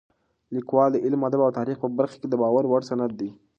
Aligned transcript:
لیکوالی 0.55 0.93
د 1.01 1.03
علم، 1.05 1.19
ادب 1.27 1.41
او 1.45 1.51
تاریخ 1.59 1.77
په 1.79 1.87
برخه 1.97 2.17
کې 2.21 2.27
د 2.29 2.35
باور 2.41 2.63
وړ 2.67 2.81
سند 2.89 3.11
دی. 3.19 3.29